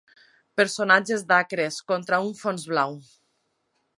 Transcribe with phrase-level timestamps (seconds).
[0.59, 2.99] Personatges d'Acres, contra un fons blau.